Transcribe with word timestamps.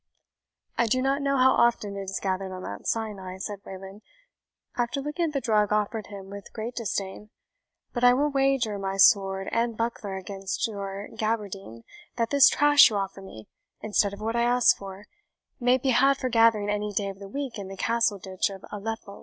"I 0.79 0.87
do 0.87 0.99
not 0.99 1.21
know 1.21 1.37
how 1.37 1.51
often 1.51 1.95
it 1.95 2.05
is 2.09 2.19
gathered 2.19 2.51
on 2.51 2.63
Mount 2.63 2.87
Sinai," 2.87 3.37
said 3.37 3.59
Wayland, 3.63 4.01
after 4.75 4.99
looking 4.99 5.25
at 5.25 5.33
the 5.33 5.39
drug 5.39 5.71
offered 5.71 6.07
him 6.07 6.31
with 6.31 6.51
great 6.53 6.73
disdain, 6.73 7.29
"but 7.93 8.03
I 8.03 8.15
will 8.15 8.31
wager 8.31 8.79
my 8.79 8.97
sword 8.97 9.47
and 9.51 9.77
buckler 9.77 10.15
against 10.15 10.65
your 10.67 11.07
gaberdine, 11.15 11.83
that 12.15 12.31
this 12.31 12.49
trash 12.49 12.89
you 12.89 12.95
offer 12.95 13.21
me, 13.21 13.47
instead 13.81 14.11
of 14.11 14.21
what 14.21 14.35
I 14.35 14.41
asked 14.41 14.75
for, 14.79 15.05
may 15.59 15.77
be 15.77 15.89
had 15.89 16.17
for 16.17 16.29
gathering 16.29 16.67
any 16.71 16.91
day 16.91 17.09
of 17.09 17.19
the 17.19 17.29
week 17.29 17.59
in 17.59 17.67
the 17.67 17.77
castle 17.77 18.17
ditch 18.17 18.49
of 18.49 18.65
Aleppo." 18.71 19.19